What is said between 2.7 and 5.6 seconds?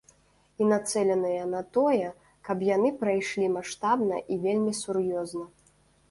яны прайшлі маштабна і вельмі сур'ёзна.